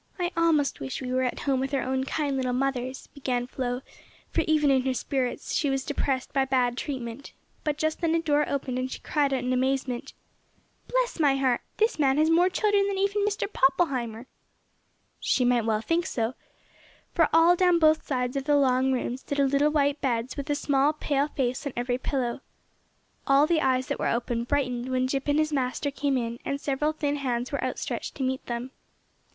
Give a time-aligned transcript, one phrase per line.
[0.17, 3.81] "I almost wish we were at home with our own kind little mothers," began Flo,
[4.31, 8.79] for even her spirits were depressed by bad treatment, but just then a door opened
[8.79, 10.13] and she cried out in amazement,
[10.87, 13.45] "Bless my heart, this man has more children than even Mr.
[13.53, 14.25] Poppleheimer!"
[15.19, 16.33] She might well think so,
[17.13, 20.55] for all down both sides of the long room stood little white beds with a
[20.55, 22.41] small pale face on every pillow.
[23.27, 26.59] All the eyes that were open brightened when Jip and his master came in, and
[26.59, 28.71] several thin hands were outstretched to meet them.